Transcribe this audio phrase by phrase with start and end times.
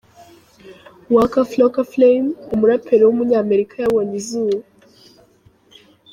[1.15, 4.59] Waka Flocka Flame, umuraperi w’umunyamerika yabonye izuba.